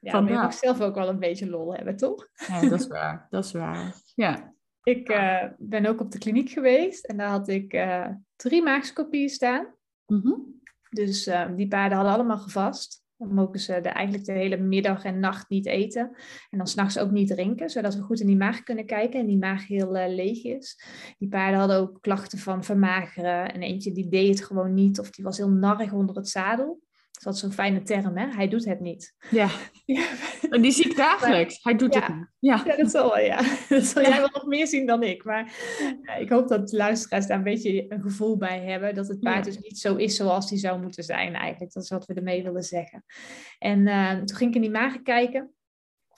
ja, 0.00 0.20
maar 0.20 0.32
je 0.32 0.38
mag 0.38 0.54
zelf 0.54 0.80
ook 0.80 0.94
wel 0.94 1.08
een 1.08 1.18
beetje 1.18 1.50
lol 1.50 1.74
hebben, 1.74 1.96
toch? 1.96 2.28
Ja, 2.46 2.60
dat 2.60 2.80
is 2.80 2.86
waar. 2.86 3.26
Dat 3.30 3.44
is 3.44 3.52
waar. 3.52 3.94
Ja. 4.14 4.53
Ik 4.84 5.08
uh, 5.08 5.44
ben 5.58 5.86
ook 5.86 6.00
op 6.00 6.10
de 6.10 6.18
kliniek 6.18 6.50
geweest 6.50 7.04
en 7.04 7.16
daar 7.16 7.28
had 7.28 7.48
ik 7.48 7.72
uh, 7.72 8.08
drie 8.36 8.62
maagscopieën 8.62 9.28
staan. 9.28 9.74
Mm 10.06 10.20
-hmm. 10.20 10.62
Dus 10.90 11.26
uh, 11.26 11.46
die 11.56 11.68
paarden 11.68 11.96
hadden 11.96 12.14
allemaal 12.14 12.38
gevast. 12.38 13.02
Dan 13.16 13.34
mogen 13.34 13.60
ze 13.60 13.80
de, 13.80 13.88
eigenlijk 13.88 14.26
de 14.26 14.32
hele 14.32 14.56
middag 14.56 15.04
en 15.04 15.20
nacht 15.20 15.48
niet 15.48 15.66
eten. 15.66 16.16
En 16.50 16.58
dan 16.58 16.66
s'nachts 16.66 16.98
ook 16.98 17.10
niet 17.10 17.28
drinken, 17.28 17.70
zodat 17.70 17.94
we 17.94 18.02
goed 18.02 18.20
in 18.20 18.26
die 18.26 18.36
maag 18.36 18.62
kunnen 18.62 18.86
kijken 18.86 19.20
en 19.20 19.26
die 19.26 19.38
maag 19.38 19.66
heel 19.66 19.92
leeg 19.92 20.44
is. 20.44 20.82
Die 21.18 21.28
paarden 21.28 21.58
hadden 21.58 21.78
ook 21.78 21.98
klachten 22.00 22.38
van 22.38 22.64
vermageren. 22.64 23.52
En 23.52 23.62
eentje 23.62 23.92
die 23.92 24.08
deed 24.08 24.38
het 24.38 24.46
gewoon 24.46 24.74
niet 24.74 25.00
of 25.00 25.10
die 25.10 25.24
was 25.24 25.36
heel 25.36 25.50
narrig 25.50 25.92
onder 25.92 26.16
het 26.16 26.28
zadel. 26.28 26.82
Dat 27.22 27.34
is 27.34 27.40
zo'n 27.40 27.52
fijne 27.52 27.82
term, 27.82 28.16
hè? 28.16 28.26
Hij 28.26 28.48
doet 28.48 28.64
het 28.64 28.80
niet. 28.80 29.14
Ja. 29.30 29.48
ja. 29.84 30.06
En 30.50 30.62
die 30.62 30.70
zie 30.70 30.90
ik 30.90 30.96
dagelijks. 30.96 31.62
Hij 31.62 31.74
doet 31.76 31.94
het 31.94 32.08
niet. 32.08 32.26
Ja. 32.38 32.62
ja, 32.66 32.76
dat 32.76 32.90
zal 32.90 33.08
wel, 33.08 33.24
ja. 33.24 33.42
Dat 33.68 33.84
zal 33.84 34.02
jij 34.02 34.18
wel 34.18 34.30
nog 34.32 34.46
meer 34.46 34.66
zien 34.66 34.86
dan 34.86 35.02
ik. 35.02 35.24
Maar 35.24 35.56
ik 36.18 36.28
hoop 36.28 36.48
dat 36.48 36.68
de 36.68 36.76
luisteraars 36.76 37.26
daar 37.26 37.38
een 37.38 37.44
beetje 37.44 37.86
een 37.88 38.02
gevoel 38.02 38.36
bij 38.36 38.60
hebben. 38.60 38.94
Dat 38.94 39.08
het 39.08 39.20
paard 39.20 39.44
dus 39.44 39.58
niet 39.58 39.78
zo 39.78 39.96
is 39.96 40.16
zoals 40.16 40.48
die 40.48 40.58
zou 40.58 40.80
moeten 40.80 41.04
zijn 41.04 41.34
eigenlijk. 41.34 41.72
Dat 41.72 41.82
is 41.82 41.90
wat 41.90 42.06
we 42.06 42.14
ermee 42.14 42.42
willen 42.42 42.62
zeggen. 42.62 43.04
En 43.58 43.86
uh, 43.86 44.10
toen 44.10 44.36
ging 44.36 44.50
ik 44.50 44.56
in 44.56 44.62
die 44.62 44.70
magen 44.70 45.02
kijken. 45.02 45.54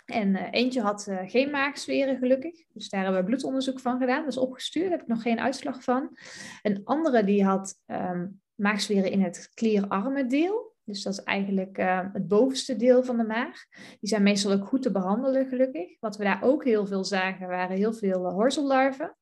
En 0.06 0.28
uh, 0.28 0.42
eentje 0.50 0.80
had 0.80 1.06
uh, 1.08 1.18
geen 1.26 1.50
maagsferen 1.50 2.18
gelukkig. 2.18 2.64
Dus 2.72 2.88
daar 2.88 3.02
hebben 3.02 3.20
we 3.20 3.26
bloedonderzoek 3.26 3.80
van 3.80 3.98
gedaan. 3.98 4.20
Dat 4.20 4.32
is 4.32 4.38
opgestuurd. 4.38 4.84
Daar 4.84 4.98
heb 4.98 5.02
ik 5.08 5.14
nog 5.14 5.22
geen 5.22 5.40
uitslag 5.40 5.82
van. 5.82 6.18
Een 6.62 6.80
andere 6.84 7.24
die 7.24 7.44
had 7.44 7.74
um, 7.86 8.40
maagsferen 8.54 9.10
in 9.10 9.22
het 9.22 9.50
klierarme 9.54 10.26
deel. 10.26 10.65
Dus 10.86 11.02
dat 11.02 11.12
is 11.12 11.22
eigenlijk 11.22 11.78
uh, 11.78 12.00
het 12.12 12.28
bovenste 12.28 12.76
deel 12.76 13.04
van 13.04 13.16
de 13.16 13.24
maag. 13.24 13.64
Die 14.00 14.08
zijn 14.08 14.22
meestal 14.22 14.52
ook 14.52 14.66
goed 14.66 14.82
te 14.82 14.90
behandelen, 14.90 15.48
gelukkig. 15.48 15.96
Wat 16.00 16.16
we 16.16 16.24
daar 16.24 16.42
ook 16.42 16.64
heel 16.64 16.86
veel 16.86 17.04
zagen, 17.04 17.48
waren 17.48 17.76
heel 17.76 17.92
veel 17.92 18.26
uh, 18.26 18.32
horzellarven. 18.32 19.16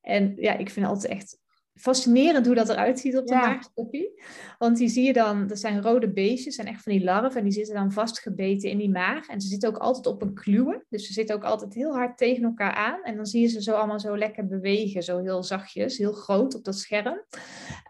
En 0.00 0.34
ja, 0.36 0.52
ik 0.52 0.70
vind 0.70 0.86
het 0.86 0.94
altijd 0.94 1.12
echt 1.12 1.38
fascinerend 1.74 2.46
hoe 2.46 2.54
dat 2.54 2.68
eruit 2.68 2.98
ziet 2.98 3.16
op 3.16 3.26
de 3.26 3.34
ja. 3.34 3.46
maagscopie. 3.46 4.22
Want 4.58 4.76
die 4.76 4.88
zie 4.88 5.04
je 5.04 5.12
dan, 5.12 5.46
dat 5.46 5.58
zijn 5.58 5.82
rode 5.82 6.12
beestjes, 6.12 6.54
zijn 6.54 6.66
echt 6.66 6.82
van 6.82 6.92
die 6.92 7.04
larven. 7.04 7.38
En 7.38 7.44
die 7.44 7.52
zitten 7.52 7.74
dan 7.74 7.92
vastgebeten 7.92 8.70
in 8.70 8.78
die 8.78 8.90
maag. 8.90 9.28
En 9.28 9.40
ze 9.40 9.48
zitten 9.48 9.68
ook 9.68 9.78
altijd 9.78 10.06
op 10.06 10.22
een 10.22 10.34
kluwen. 10.34 10.84
Dus 10.88 11.06
ze 11.06 11.12
zitten 11.12 11.36
ook 11.36 11.44
altijd 11.44 11.74
heel 11.74 11.92
hard 11.92 12.18
tegen 12.18 12.44
elkaar 12.44 12.74
aan. 12.74 13.02
En 13.02 13.16
dan 13.16 13.26
zie 13.26 13.40
je 13.40 13.48
ze 13.48 13.62
zo 13.62 13.74
allemaal 13.74 14.00
zo 14.00 14.18
lekker 14.18 14.46
bewegen, 14.46 15.02
zo 15.02 15.18
heel 15.18 15.42
zachtjes, 15.42 15.98
heel 15.98 16.12
groot 16.12 16.54
op 16.54 16.64
dat 16.64 16.78
scherm. 16.78 17.24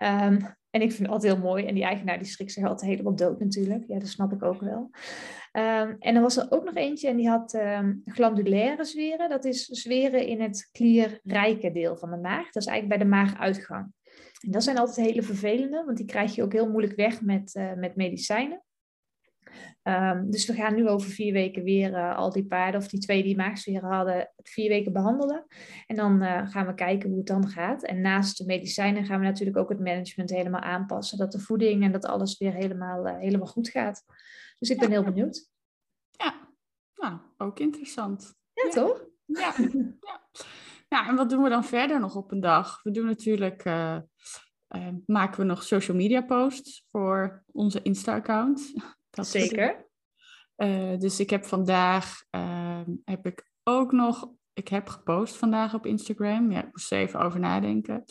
Um, 0.03 0.59
En 0.71 0.83
ik 0.83 0.89
vind 0.93 1.03
het 1.03 1.09
altijd 1.09 1.33
heel 1.33 1.43
mooi. 1.43 1.67
En 1.67 1.75
die 1.75 1.85
eigenaar 1.85 2.19
die 2.19 2.27
schrikt 2.27 2.53
zich 2.53 2.65
altijd 2.65 2.91
helemaal 2.91 3.17
dood 3.17 3.41
natuurlijk. 3.41 3.85
Ja, 3.87 3.99
dat 3.99 4.09
snap 4.09 4.33
ik 4.33 4.43
ook 4.43 4.61
wel. 4.61 4.91
Ehm, 5.53 5.95
en 5.99 6.15
dan 6.15 6.23
was 6.23 6.37
er 6.37 6.47
ook 6.51 6.65
nog 6.65 6.75
eentje 6.75 7.09
en 7.09 7.17
die 7.17 7.29
had 7.29 7.55
um, 7.55 8.03
glandulaire 8.05 8.85
zweren. 8.85 9.29
Dat 9.29 9.45
is 9.45 9.65
zweren 9.65 10.27
in 10.27 10.41
het 10.41 10.69
klierrijke 10.73 11.73
deel 11.73 11.97
van 11.97 12.11
de 12.11 12.17
maag. 12.17 12.51
Dat 12.51 12.63
is 12.63 12.69
eigenlijk 12.69 12.99
bij 12.99 13.09
de 13.09 13.15
maaguitgang. 13.15 13.93
En 14.41 14.51
dat 14.51 14.65
zijn 14.65 14.79
altijd 14.79 15.07
hele 15.07 15.23
vervelende, 15.23 15.83
want 15.85 15.97
die 15.97 16.07
krijg 16.07 16.35
je 16.35 16.43
ook 16.43 16.53
heel 16.53 16.71
moeilijk 16.71 16.97
weg 16.97 17.21
met, 17.21 17.55
uh, 17.55 17.73
met 17.73 17.97
medicijnen. 17.97 18.63
Um, 19.83 20.31
dus 20.31 20.47
we 20.47 20.53
gaan 20.53 20.75
nu 20.75 20.89
over 20.89 21.11
vier 21.11 21.33
weken 21.33 21.63
weer 21.63 21.91
uh, 21.91 22.17
al 22.17 22.33
die 22.33 22.47
paarden, 22.47 22.81
of 22.81 22.89
die 22.89 23.01
twee 23.01 23.23
die 23.23 23.37
maagzweren 23.37 23.91
hadden, 23.91 24.33
vier 24.37 24.69
weken 24.69 24.93
behandelen. 24.93 25.47
En 25.87 25.97
dan 25.97 26.23
uh, 26.23 26.49
gaan 26.49 26.67
we 26.67 26.75
kijken 26.75 27.09
hoe 27.09 27.19
het 27.19 27.27
dan 27.27 27.49
gaat. 27.49 27.83
En 27.83 28.01
naast 28.01 28.39
de 28.39 28.45
medicijnen 28.45 29.05
gaan 29.05 29.19
we 29.19 29.25
natuurlijk 29.25 29.57
ook 29.57 29.69
het 29.69 29.81
management 29.81 30.31
helemaal 30.31 30.61
aanpassen. 30.61 31.19
Dat 31.19 31.33
de 31.33 31.39
voeding 31.39 31.83
en 31.83 31.93
dat 31.93 32.05
alles 32.05 32.39
weer 32.39 32.53
helemaal, 32.53 33.07
uh, 33.07 33.19
helemaal 33.19 33.47
goed 33.47 33.69
gaat. 33.69 34.05
Dus 34.59 34.71
ik 34.71 34.79
ben 34.79 34.91
heel 34.91 35.05
benieuwd. 35.05 35.51
Ja, 36.11 36.49
nou, 36.95 37.19
ook 37.37 37.59
interessant. 37.59 38.35
Ja, 38.53 38.65
ja. 38.65 38.71
toch? 38.71 39.05
Ja. 39.25 39.55
ja. 40.01 40.21
ja, 40.89 41.09
en 41.09 41.17
wat 41.17 41.31
doen 41.31 41.43
we 41.43 41.49
dan 41.49 41.65
verder 41.65 42.01
nog 42.01 42.17
op 42.17 42.33
een 42.33 42.41
dag? 42.41 42.83
We 42.83 42.91
doen 42.91 43.07
natuurlijk, 43.07 43.65
maken 45.07 45.41
we 45.41 45.45
nog 45.45 45.63
social 45.63 45.97
media 45.97 46.21
posts 46.21 46.87
voor 46.91 47.45
onze 47.53 47.83
Insta-account. 47.83 48.73
Dat 49.11 49.27
Zeker. 49.27 49.89
Uh, 50.57 50.99
dus 50.99 51.21
ik 51.21 51.31
heb 51.31 51.45
vandaag, 51.45 52.25
uh, 52.31 52.81
heb 53.05 53.27
ik 53.27 53.51
ook 53.63 53.93
nog, 53.93 54.31
ik 54.53 54.69
heb 54.69 54.89
gepost 54.89 55.37
vandaag 55.37 55.75
op 55.75 55.87
Instagram. 55.87 56.53
Ja, 56.53 56.59
ik 56.59 56.69
moest 56.71 56.93
even 56.93 57.21
over 57.21 57.41
nadenken. 57.41 58.05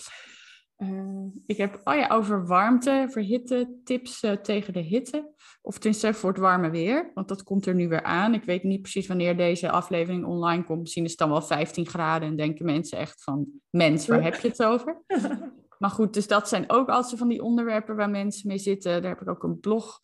Uh, 0.78 1.26
ik 1.46 1.58
heb, 1.58 1.82
oh 1.84 1.96
ja, 1.96 2.08
over 2.08 2.48
warmte, 2.48 3.08
verhitte, 3.10 3.80
tips 3.84 4.20
tegen 4.42 4.74
de 4.74 4.80
hitte. 4.80 5.34
Of 5.62 5.78
tenminste 5.78 6.14
voor 6.14 6.30
het 6.30 6.40
warme 6.40 6.70
weer, 6.70 7.12
want 7.14 7.28
dat 7.28 7.44
komt 7.44 7.66
er 7.66 7.76
nu 7.76 7.88
weer 7.88 8.04
aan. 8.04 8.34
Ik 8.34 8.44
weet 8.44 8.64
niet 8.64 8.82
precies 8.82 9.08
wanneer 9.08 9.38
deze 9.38 9.72
aflevering 9.72 10.26
online 10.26 10.64
komt. 10.64 10.80
Misschien 10.80 11.04
is 11.04 11.10
het 11.10 11.20
dan 11.20 11.30
wel 11.30 11.42
15 11.42 11.88
graden 11.88 12.30
en 12.30 12.36
denken 12.36 12.66
mensen 12.66 12.98
echt 12.98 13.24
van, 13.24 13.48
mens, 13.70 14.08
waar 14.08 14.24
heb 14.24 14.36
je 14.36 14.48
het 14.48 14.64
over? 14.64 15.04
maar 15.80 15.90
goed, 15.90 16.14
dus 16.14 16.28
dat 16.28 16.50
zijn 16.50 16.64
ook 16.68 16.90
altijd 16.90 17.20
van 17.20 17.28
die 17.28 17.44
onderwerpen 17.44 17.96
waar 17.96 18.10
mensen 18.10 18.48
mee 18.48 18.58
zitten. 18.58 19.02
Daar 19.02 19.12
heb 19.12 19.22
ik 19.22 19.30
ook 19.30 19.44
een 19.44 19.60
blog 19.60 20.00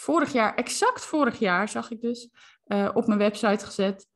vorig 0.00 0.32
jaar, 0.32 0.54
exact 0.54 1.04
vorig 1.04 1.38
jaar, 1.38 1.68
zag 1.68 1.90
ik 1.90 2.00
dus, 2.00 2.30
uh, 2.66 2.90
op 2.94 3.06
mijn 3.06 3.18
website 3.18 3.64
gezet. 3.64 4.06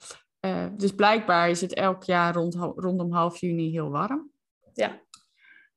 Uh, 0.41 0.67
dus 0.77 0.95
blijkbaar 0.95 1.51
is 1.51 1.61
het 1.61 1.75
elk 1.75 2.03
jaar 2.03 2.35
rond, 2.35 2.55
rondom 2.55 3.13
half 3.13 3.41
juni 3.41 3.71
heel 3.71 3.91
warm. 3.91 4.31
Ja. 4.73 5.01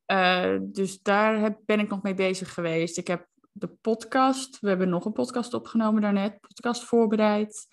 Uh, 0.08 0.60
dus 0.62 1.02
daar 1.02 1.40
heb, 1.40 1.60
ben 1.66 1.80
ik 1.80 1.90
nog 1.90 2.02
mee 2.02 2.14
bezig 2.14 2.54
geweest. 2.54 2.98
Ik 2.98 3.08
heb 3.08 3.28
de 3.52 3.68
podcast, 3.68 4.60
we 4.60 4.68
hebben 4.68 4.90
nog 4.90 5.06
een 5.06 5.12
podcast 5.12 5.54
opgenomen 5.54 6.02
daarnet, 6.02 6.40
podcast 6.40 6.84
voorbereid. 6.84 7.68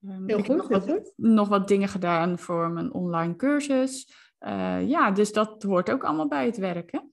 Um, 0.00 0.22
heel 0.26 0.42
goed, 0.42 0.56
nog, 0.56 0.68
wat, 0.68 1.12
nog 1.16 1.48
wat 1.48 1.68
dingen 1.68 1.88
gedaan 1.88 2.38
voor 2.38 2.70
mijn 2.70 2.92
online 2.92 3.36
cursus. 3.36 4.12
ja, 4.84 5.10
dus 5.10 5.32
dat 5.32 5.62
hoort 5.62 5.90
ook 5.90 6.04
allemaal 6.04 6.28
bij 6.28 6.46
het 6.46 6.56
werken. 6.56 7.12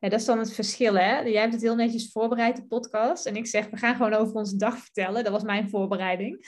Ja, 0.00 0.08
dat 0.08 0.20
is 0.20 0.26
dan 0.26 0.38
het 0.38 0.54
verschil, 0.54 0.94
hè? 0.94 1.18
Jij 1.18 1.40
hebt 1.40 1.52
het 1.52 1.62
heel 1.62 1.74
netjes 1.74 2.12
voorbereid, 2.12 2.56
de 2.56 2.66
podcast. 2.66 3.26
En 3.26 3.36
ik 3.36 3.46
zeg, 3.46 3.70
we 3.70 3.76
gaan 3.76 3.96
gewoon 3.96 4.12
over 4.12 4.34
onze 4.34 4.56
dag 4.56 4.78
vertellen. 4.78 5.24
Dat 5.24 5.32
was 5.32 5.42
mijn 5.42 5.68
voorbereiding. 5.68 6.46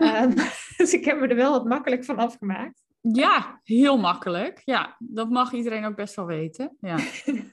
um, 0.00 0.34
dus 0.76 0.92
ik 0.92 1.04
heb 1.04 1.20
me 1.20 1.26
er 1.26 1.36
wel 1.36 1.50
wat 1.50 1.64
makkelijk 1.64 2.04
van 2.04 2.16
afgemaakt. 2.16 2.82
Ja, 3.00 3.60
heel 3.64 3.98
makkelijk. 3.98 4.62
Ja, 4.64 4.96
dat 4.98 5.30
mag 5.30 5.52
iedereen 5.52 5.84
ook 5.84 5.96
best 5.96 6.14
wel 6.14 6.26
weten. 6.26 6.76
Ja. 6.80 6.96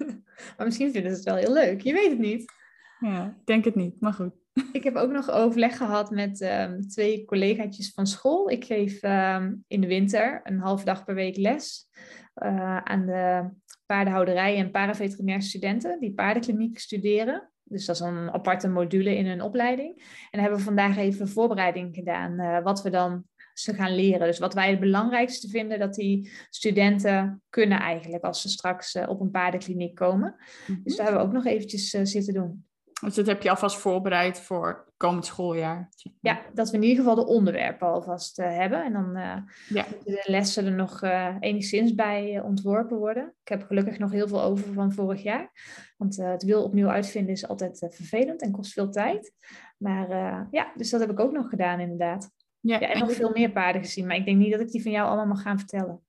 maar 0.57 0.65
misschien 0.65 0.91
vinden 0.91 1.11
ze 1.11 1.17
het 1.17 1.25
wel 1.25 1.35
heel 1.35 1.53
leuk. 1.53 1.81
Je 1.81 1.93
weet 1.93 2.09
het 2.09 2.19
niet. 2.19 2.53
Ja, 2.99 3.25
ik 3.25 3.45
denk 3.45 3.65
het 3.65 3.75
niet, 3.75 4.01
maar 4.01 4.13
goed. 4.13 4.33
Ik 4.71 4.83
heb 4.83 4.95
ook 4.95 5.11
nog 5.11 5.29
overleg 5.29 5.77
gehad 5.77 6.11
met 6.11 6.41
um, 6.41 6.87
twee 6.87 7.25
collegaatjes 7.25 7.91
van 7.93 8.07
school. 8.07 8.49
Ik 8.49 8.65
geef 8.65 9.03
um, 9.03 9.63
in 9.67 9.81
de 9.81 9.87
winter 9.87 10.39
een 10.43 10.59
half 10.59 10.83
dag 10.83 11.03
per 11.03 11.15
week 11.15 11.37
les 11.37 11.89
uh, 12.35 12.77
aan 12.77 13.05
de 13.05 13.49
paardenhouderij 13.89 14.57
en 14.57 14.71
paraveterinair 14.71 15.41
studenten 15.41 15.99
die 15.99 16.13
paardenkliniek 16.13 16.79
studeren. 16.79 17.49
Dus 17.63 17.85
dat 17.85 17.95
is 17.95 18.01
een 18.01 18.31
aparte 18.31 18.69
module 18.69 19.15
in 19.15 19.25
hun 19.25 19.41
opleiding. 19.41 19.97
En 19.97 20.27
dan 20.31 20.41
hebben 20.41 20.59
we 20.59 20.65
vandaag 20.65 20.97
even 20.97 21.27
voorbereiding 21.27 21.95
gedaan, 21.95 22.39
uh, 22.39 22.63
wat 22.63 22.81
we 22.81 22.89
dan 22.89 23.23
ze 23.53 23.73
gaan 23.73 23.95
leren. 23.95 24.27
Dus 24.27 24.39
wat 24.39 24.53
wij 24.53 24.69
het 24.69 24.79
belangrijkste 24.79 25.47
vinden 25.47 25.79
dat 25.79 25.93
die 25.93 26.31
studenten 26.49 27.41
kunnen 27.49 27.79
eigenlijk 27.79 28.23
als 28.23 28.41
ze 28.41 28.49
straks 28.49 28.95
uh, 28.95 29.09
op 29.09 29.19
een 29.19 29.31
paardenkliniek 29.31 29.95
komen. 29.95 30.35
Dus 30.83 30.95
daar 30.95 31.05
hebben 31.05 31.23
we 31.23 31.27
ook 31.27 31.43
nog 31.43 31.45
eventjes 31.45 31.93
uh, 31.93 32.01
zitten 32.03 32.33
doen. 32.33 32.68
Dus 33.01 33.15
dat 33.15 33.25
heb 33.25 33.41
je 33.41 33.49
alvast 33.49 33.77
voorbereid 33.77 34.39
voor 34.39 34.93
komend 34.97 35.25
schooljaar? 35.25 35.89
Ja, 36.21 36.41
dat 36.53 36.69
we 36.69 36.75
in 36.75 36.83
ieder 36.83 36.97
geval 36.97 37.15
de 37.15 37.25
onderwerpen 37.25 37.87
alvast 37.87 38.39
uh, 38.39 38.47
hebben. 38.47 38.83
En 38.83 38.93
dan 38.93 39.17
uh, 39.17 39.35
ja. 39.69 39.85
de 40.03 40.23
lessen 40.25 40.65
er 40.65 40.71
nog 40.71 41.03
uh, 41.03 41.35
enigszins 41.39 41.95
bij 41.95 42.41
ontworpen 42.41 42.97
worden. 42.97 43.33
Ik 43.43 43.47
heb 43.47 43.63
gelukkig 43.63 43.99
nog 43.99 44.11
heel 44.11 44.27
veel 44.27 44.41
over 44.41 44.73
van 44.73 44.93
vorig 44.93 45.23
jaar. 45.23 45.51
Want 45.97 46.17
het 46.17 46.43
wil 46.43 46.63
opnieuw 46.63 46.89
uitvinden 46.89 47.33
is 47.33 47.47
altijd 47.47 47.87
vervelend 47.89 48.41
en 48.41 48.51
kost 48.51 48.73
veel 48.73 48.89
tijd. 48.89 49.33
Maar 49.77 50.09
ja, 50.51 50.71
dus 50.75 50.89
dat 50.89 50.99
heb 50.99 51.11
ik 51.11 51.19
ook 51.19 51.31
nog 51.31 51.49
gedaan 51.49 51.79
inderdaad. 51.79 52.31
Ja, 52.59 52.79
ja 52.79 52.89
en 52.89 52.99
nog 52.99 53.11
veel 53.11 53.31
meer 53.33 53.51
paarden 53.51 53.83
gezien. 53.83 54.07
Maar 54.07 54.15
ik 54.15 54.25
denk 54.25 54.37
niet 54.37 54.51
dat 54.51 54.61
ik 54.61 54.71
die 54.71 54.81
van 54.81 54.91
jou 54.91 55.07
allemaal 55.07 55.25
mag 55.25 55.41
gaan 55.41 55.57
vertellen. 55.57 56.01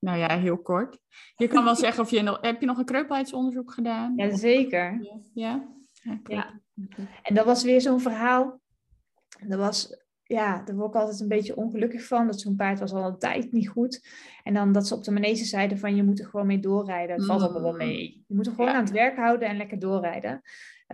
Nou 0.00 0.18
ja, 0.18 0.38
heel 0.38 0.58
kort. 0.58 0.98
Je 1.36 1.48
kan 1.48 1.64
wel 1.64 1.76
zeggen 1.76 2.02
of 2.02 2.10
je 2.10 2.22
nog... 2.22 2.38
Heb 2.40 2.60
je 2.60 2.66
nog 2.66 2.78
een 2.78 2.84
kreupelheidsonderzoek 2.84 3.72
gedaan? 3.72 4.12
Jazeker. 4.16 4.98
Ja? 5.32 5.68
Ja. 6.02 6.20
ja. 6.24 6.60
En 7.22 7.34
dat 7.34 7.44
was 7.44 7.62
weer 7.62 7.80
zo'n 7.80 8.00
verhaal. 8.00 8.60
Dat 9.46 9.58
was... 9.58 10.04
Ja, 10.22 10.62
daar 10.64 10.76
word 10.76 10.94
ik 10.94 11.00
altijd 11.00 11.20
een 11.20 11.28
beetje 11.28 11.56
ongelukkig 11.56 12.06
van. 12.06 12.26
Dat 12.26 12.40
zo'n 12.40 12.56
paard 12.56 12.78
was 12.78 12.92
al 12.92 13.06
een 13.06 13.18
tijd 13.18 13.52
niet 13.52 13.68
goed. 13.68 14.08
En 14.42 14.54
dan 14.54 14.72
dat 14.72 14.86
ze 14.86 14.94
op 14.94 15.04
de 15.04 15.10
manege 15.10 15.44
zeiden 15.44 15.78
van... 15.78 15.96
Je 15.96 16.02
moet 16.02 16.20
er 16.20 16.26
gewoon 16.26 16.46
mee 16.46 16.58
doorrijden. 16.58 17.16
Het 17.16 17.26
valt 17.26 17.42
allemaal 17.42 17.62
wel 17.62 17.72
mee. 17.72 18.24
Je 18.26 18.34
moet 18.34 18.46
er 18.46 18.52
gewoon 18.52 18.70
ja. 18.70 18.74
aan 18.74 18.84
het 18.84 18.92
werk 18.92 19.16
houden 19.16 19.48
en 19.48 19.56
lekker 19.56 19.78
doorrijden. 19.78 20.42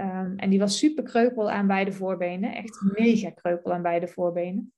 Um, 0.00 0.36
en 0.36 0.50
die 0.50 0.58
was 0.58 0.78
super 0.78 1.04
kreupel 1.04 1.50
aan 1.50 1.66
beide 1.66 1.92
voorbenen. 1.92 2.54
Echt 2.54 2.80
mega 2.80 3.30
kreupel 3.30 3.72
aan 3.72 3.82
beide 3.82 4.08
voorbenen. 4.08 4.72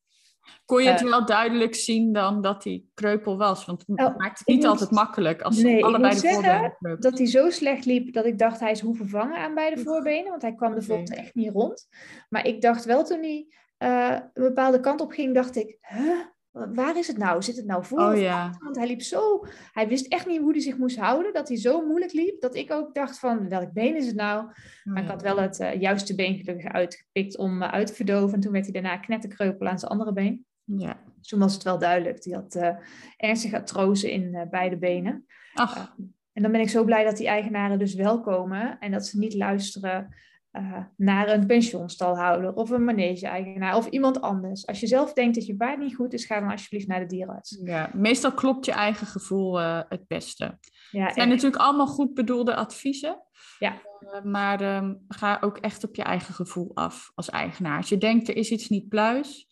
Kon 0.64 0.82
je 0.82 0.90
het 0.90 1.02
uh, 1.02 1.10
wel 1.10 1.26
duidelijk 1.26 1.74
zien 1.74 2.12
dan 2.12 2.42
dat 2.42 2.64
hij 2.64 2.84
kreupel 2.94 3.36
was? 3.36 3.64
Want 3.64 3.84
het 3.86 4.00
oh, 4.00 4.16
maakt 4.16 4.38
het 4.38 4.48
niet 4.48 4.66
altijd 4.66 4.90
makkelijk 4.90 5.42
als 5.42 5.56
nee, 5.56 5.84
allebei 5.84 6.14
ik 6.14 6.20
de 6.20 6.28
voorbenen 6.28 6.76
kreupel. 6.78 7.10
dat 7.10 7.18
hij 7.18 7.26
zo 7.26 7.50
slecht 7.50 7.84
liep 7.84 8.12
dat 8.12 8.24
ik 8.24 8.38
dacht 8.38 8.60
hij 8.60 8.70
is 8.70 8.80
hoe 8.80 8.96
vervangen 8.96 9.38
aan 9.38 9.54
beide 9.54 9.82
voorbenen. 9.82 10.30
Want 10.30 10.42
hij 10.42 10.54
kwam 10.54 10.72
bijvoorbeeld 10.72 11.10
okay. 11.10 11.22
echt 11.22 11.34
niet 11.34 11.52
rond. 11.52 11.88
Maar 12.28 12.46
ik 12.46 12.60
dacht 12.60 12.84
wel 12.84 13.04
toen 13.04 13.20
hij 13.20 13.46
uh, 13.78 14.18
een 14.32 14.42
bepaalde 14.42 14.80
kant 14.80 15.00
op 15.00 15.10
ging, 15.10 15.34
dacht 15.34 15.56
ik... 15.56 15.78
Huh? 15.80 16.20
Waar 16.54 16.98
is 16.98 17.06
het 17.06 17.16
nou? 17.16 17.42
Zit 17.42 17.56
het 17.56 17.66
nou 17.66 17.84
voor? 17.84 18.00
Oh, 18.00 18.18
ja. 18.18 18.56
Want 18.58 18.76
hij 18.76 18.86
liep 18.86 19.02
zo... 19.02 19.46
Hij 19.72 19.88
wist 19.88 20.06
echt 20.06 20.26
niet 20.26 20.40
hoe 20.40 20.50
hij 20.50 20.60
zich 20.60 20.76
moest 20.76 20.98
houden. 20.98 21.32
Dat 21.32 21.48
hij 21.48 21.56
zo 21.56 21.86
moeilijk 21.86 22.12
liep. 22.12 22.40
Dat 22.40 22.54
ik 22.54 22.72
ook 22.72 22.94
dacht 22.94 23.18
van, 23.18 23.48
welk 23.48 23.72
been 23.72 23.96
is 23.96 24.06
het 24.06 24.14
nou? 24.14 24.50
Maar 24.84 25.02
ik 25.02 25.08
had 25.08 25.22
wel 25.22 25.36
het 25.36 25.60
uh, 25.60 25.80
juiste 25.80 26.14
been 26.14 26.36
gelukkig 26.36 26.72
uitgepikt 26.72 27.36
om 27.36 27.62
uh, 27.62 27.72
uit 27.72 27.86
te 27.86 27.94
verdoven. 27.94 28.34
En 28.34 28.40
toen 28.40 28.52
werd 28.52 28.64
hij 28.64 28.72
daarna 28.72 28.96
knetterkreupel 28.96 29.66
aan 29.66 29.78
zijn 29.78 29.90
andere 29.90 30.12
been. 30.12 30.44
Ja. 30.64 30.96
Dus 31.18 31.28
toen 31.28 31.38
was 31.38 31.54
het 31.54 31.62
wel 31.62 31.78
duidelijk. 31.78 32.22
Die 32.22 32.34
had 32.34 32.54
uh, 32.54 32.76
ernstige 33.16 33.56
artrose 33.56 34.12
in 34.12 34.48
beide 34.50 34.76
benen. 34.76 35.26
Ach. 35.54 35.94
en 36.32 36.42
dan 36.42 36.52
ben 36.52 36.60
ik 36.60 36.68
zo 36.68 36.84
blij 36.84 37.04
dat 37.04 37.16
die 37.16 37.28
eigenaren 37.28 37.78
dus 37.78 37.94
wel 37.94 38.20
komen. 38.20 38.78
En 38.78 38.90
dat 38.90 39.06
ze 39.06 39.18
niet 39.18 39.34
luisteren 39.34 40.14
uh, 40.58 40.84
naar 40.96 41.28
een 41.28 41.46
pensioenstalhouder 41.46 42.54
of 42.54 42.70
een 42.70 42.84
manege-eigenaar 42.84 43.76
of 43.76 43.86
iemand 43.86 44.20
anders. 44.20 44.66
Als 44.66 44.80
je 44.80 44.86
zelf 44.86 45.12
denkt 45.12 45.34
dat 45.34 45.46
je 45.46 45.56
paard 45.56 45.78
niet 45.78 45.94
goed 45.94 46.12
is, 46.12 46.24
ga 46.24 46.40
dan 46.40 46.50
alsjeblieft 46.50 46.86
naar 46.86 47.00
de 47.00 47.06
dierenarts. 47.06 47.60
Ja, 47.64 47.90
meestal 47.94 48.32
klopt 48.32 48.64
je 48.64 48.72
eigen 48.72 49.06
gevoel 49.06 49.60
uh, 49.60 49.80
het 49.88 50.06
beste. 50.06 50.44
Ja, 50.90 51.04
het 51.04 51.14
zijn 51.14 51.30
echt. 51.30 51.42
natuurlijk 51.42 51.62
allemaal 51.62 51.86
goed 51.86 52.14
bedoelde 52.14 52.54
adviezen. 52.54 53.22
Ja. 53.58 53.72
Uh, 54.00 54.22
maar 54.22 54.76
um, 54.76 55.04
ga 55.08 55.38
ook 55.40 55.58
echt 55.58 55.84
op 55.84 55.94
je 55.94 56.02
eigen 56.02 56.34
gevoel 56.34 56.70
af 56.74 57.10
als 57.14 57.30
eigenaar. 57.30 57.76
Als 57.76 57.88
je 57.88 57.98
denkt 57.98 58.28
er 58.28 58.36
is 58.36 58.50
iets 58.50 58.68
niet 58.68 58.88
pluis, 58.88 59.48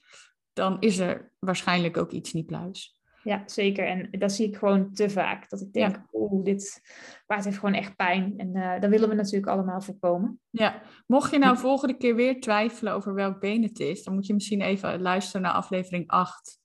dan 0.53 0.77
is 0.81 0.99
er 0.99 1.33
waarschijnlijk 1.39 1.97
ook 1.97 2.11
iets 2.11 2.33
niet 2.33 2.47
pluis. 2.47 3.01
Ja, 3.23 3.43
zeker. 3.47 3.87
En 3.87 4.09
dat 4.11 4.33
zie 4.33 4.49
ik 4.49 4.57
gewoon 4.57 4.93
te 4.93 5.11
vaak. 5.11 5.49
Dat 5.49 5.61
ik 5.61 5.73
denk, 5.73 5.97
ja. 5.97 6.07
oeh, 6.13 6.45
dit 6.45 6.83
paard 7.27 7.45
heeft 7.45 7.59
gewoon 7.59 7.75
echt 7.75 7.97
pijn. 7.97 8.35
En 8.37 8.57
uh, 8.57 8.81
dat 8.81 8.91
willen 8.91 9.09
we 9.09 9.15
natuurlijk 9.15 9.53
allemaal 9.53 9.81
voorkomen. 9.81 10.41
Ja, 10.51 10.83
mocht 11.07 11.31
je 11.31 11.39
nou 11.39 11.57
volgende 11.57 11.97
keer 11.97 12.15
weer 12.15 12.41
twijfelen 12.41 12.93
over 12.93 13.15
welk 13.15 13.41
been 13.41 13.63
het 13.63 13.79
is, 13.79 14.03
dan 14.03 14.15
moet 14.15 14.27
je 14.27 14.35
misschien 14.35 14.61
even 14.61 15.03
luisteren 15.03 15.43
naar 15.43 15.53
aflevering 15.53 16.09
8. 16.09 16.61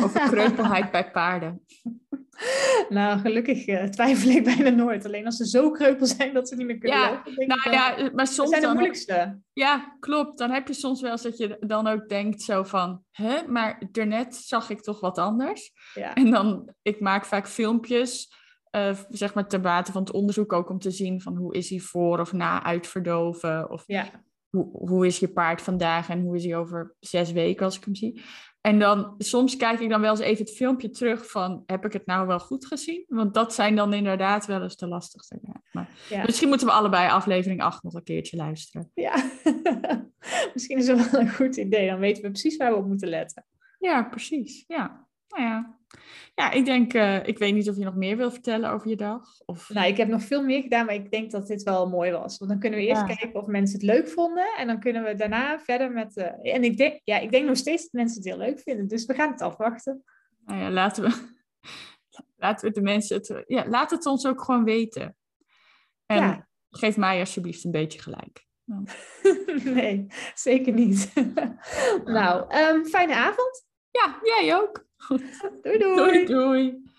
Over 0.00 0.20
kreupelheid 0.20 0.90
bij 0.90 1.10
paarden. 1.10 1.60
Nou, 2.88 3.18
gelukkig 3.18 3.66
uh, 3.66 3.82
twijfel 3.82 4.30
ik 4.30 4.44
bijna 4.44 4.68
nooit. 4.70 5.04
Alleen 5.04 5.26
als 5.26 5.36
ze 5.36 5.46
zo 5.46 5.70
kreupel 5.70 6.06
zijn 6.06 6.34
dat 6.34 6.48
ze 6.48 6.56
niet 6.56 6.66
meer 6.66 6.78
kunnen 6.78 6.98
ja, 6.98 7.10
lopen. 7.10 7.46
Nou 7.46 7.70
ja, 7.70 8.10
maar 8.14 8.26
soms 8.26 8.50
zijn 8.50 8.60
de 8.60 8.68
moeilijkste. 8.68 9.40
Ja, 9.52 9.96
klopt. 10.00 10.38
Dan 10.38 10.50
heb 10.50 10.68
je 10.68 10.74
soms 10.74 11.00
wel 11.00 11.10
eens 11.10 11.22
dat 11.22 11.38
je 11.38 11.56
dan 11.60 11.86
ook 11.86 12.08
denkt 12.08 12.42
zo 12.42 12.62
van... 12.62 13.02
Hè, 13.10 13.46
maar 13.46 13.82
daarnet 13.90 14.34
zag 14.34 14.70
ik 14.70 14.80
toch 14.80 15.00
wat 15.00 15.18
anders. 15.18 15.72
Ja. 15.94 16.14
En 16.14 16.30
dan, 16.30 16.74
ik 16.82 17.00
maak 17.00 17.24
vaak 17.24 17.48
filmpjes 17.48 18.28
uh, 18.76 18.98
zeg 19.08 19.34
maar 19.34 19.48
ter 19.48 19.60
bate 19.60 19.92
van 19.92 20.02
het 20.02 20.12
onderzoek 20.12 20.52
ook 20.52 20.70
om 20.70 20.78
te 20.78 20.90
zien 20.90 21.20
van 21.20 21.36
hoe 21.36 21.54
is 21.54 21.70
hij 21.70 21.78
voor 21.78 22.20
of 22.20 22.32
na 22.32 22.62
uitverdoven. 22.62 23.70
Of 23.70 23.84
ja. 23.86 24.10
hoe, 24.50 24.88
hoe 24.88 25.06
is 25.06 25.18
je 25.18 25.28
paard 25.28 25.62
vandaag 25.62 26.08
en 26.08 26.20
hoe 26.20 26.36
is 26.36 26.44
hij 26.44 26.56
over 26.56 26.94
zes 27.00 27.32
weken 27.32 27.64
als 27.64 27.76
ik 27.76 27.84
hem 27.84 27.94
zie. 27.94 28.22
En 28.66 28.78
dan 28.78 29.14
soms 29.18 29.56
kijk 29.56 29.80
ik 29.80 29.88
dan 29.88 30.00
wel 30.00 30.10
eens 30.10 30.20
even 30.20 30.44
het 30.44 30.54
filmpje 30.54 30.90
terug 30.90 31.30
van 31.30 31.62
heb 31.66 31.84
ik 31.84 31.92
het 31.92 32.06
nou 32.06 32.26
wel 32.26 32.38
goed 32.38 32.66
gezien? 32.66 33.04
Want 33.08 33.34
dat 33.34 33.54
zijn 33.54 33.76
dan 33.76 33.92
inderdaad 33.92 34.46
wel 34.46 34.62
eens 34.62 34.76
de 34.76 34.86
lastigste. 34.86 35.38
Ja. 35.42 35.62
Maar 35.72 35.88
Misschien 36.26 36.48
moeten 36.48 36.66
we 36.66 36.72
allebei 36.72 37.08
aflevering 37.10 37.62
8 37.62 37.82
nog 37.82 37.94
een 37.94 38.02
keertje 38.02 38.36
luisteren. 38.36 38.90
Ja, 38.94 39.30
misschien 40.54 40.78
is 40.78 40.86
het 40.86 41.10
wel 41.10 41.20
een 41.20 41.34
goed 41.34 41.56
idee. 41.56 41.88
Dan 41.88 41.98
weten 41.98 42.22
we 42.22 42.30
precies 42.30 42.56
waar 42.56 42.70
we 42.70 42.78
op 42.78 42.86
moeten 42.86 43.08
letten. 43.08 43.46
Ja, 43.78 44.02
precies. 44.02 44.64
Ja, 44.66 45.06
nou 45.28 45.42
ja. 45.42 45.78
Ja, 46.34 46.50
ik 46.50 46.64
denk, 46.64 46.94
uh, 46.94 47.26
ik 47.26 47.38
weet 47.38 47.54
niet 47.54 47.68
of 47.68 47.76
je 47.76 47.84
nog 47.84 47.94
meer 47.94 48.16
wil 48.16 48.30
vertellen 48.30 48.70
over 48.70 48.88
je 48.88 48.96
dag. 48.96 49.26
Of... 49.44 49.68
Nou, 49.68 49.86
ik 49.86 49.96
heb 49.96 50.08
nog 50.08 50.22
veel 50.22 50.42
meer 50.42 50.62
gedaan, 50.62 50.86
maar 50.86 50.94
ik 50.94 51.10
denk 51.10 51.30
dat 51.30 51.46
dit 51.46 51.62
wel 51.62 51.88
mooi 51.88 52.12
was. 52.12 52.38
Want 52.38 52.50
dan 52.50 52.60
kunnen 52.60 52.78
we 52.78 52.86
eerst 52.86 53.04
kijken 53.04 53.34
of 53.34 53.46
mensen 53.46 53.78
het 53.78 53.86
leuk 53.86 54.08
vonden. 54.08 54.54
En 54.56 54.66
dan 54.66 54.80
kunnen 54.80 55.04
we 55.04 55.14
daarna 55.14 55.58
verder 55.58 55.90
met... 55.90 56.16
Uh, 56.16 56.54
en 56.54 56.64
ik 56.64 56.76
denk, 56.76 57.00
ja, 57.04 57.18
ik 57.18 57.30
denk 57.30 57.46
nog 57.46 57.56
steeds 57.56 57.82
dat 57.82 57.92
mensen 57.92 58.16
het 58.16 58.26
heel 58.26 58.38
leuk 58.38 58.60
vinden. 58.60 58.88
Dus 58.88 59.06
we 59.06 59.14
gaan 59.14 59.30
het 59.30 59.42
afwachten. 59.42 60.04
Nou 60.44 60.60
ja, 60.60 60.70
laten 60.70 61.04
we, 61.04 61.32
laten 62.44 62.68
we 62.68 62.74
de 62.74 62.82
mensen 62.82 63.16
het... 63.16 63.44
Ja, 63.46 63.68
laat 63.68 63.90
het 63.90 64.06
ons 64.06 64.26
ook 64.26 64.44
gewoon 64.44 64.64
weten. 64.64 65.16
En 66.06 66.22
ja. 66.22 66.48
geef 66.70 66.96
mij 66.96 67.20
alsjeblieft 67.20 67.64
een 67.64 67.70
beetje 67.70 67.98
gelijk. 67.98 68.46
nee, 69.74 70.06
zeker 70.34 70.72
niet. 70.72 71.12
nou, 72.04 72.56
um, 72.56 72.84
fijne 72.84 73.14
avond. 73.14 73.66
Ja, 73.90 74.18
jij 74.22 74.56
ook. 74.56 74.83
Doei 75.62 75.78
doei. 75.78 75.96
Doei 75.96 76.24
doei. 76.26 76.93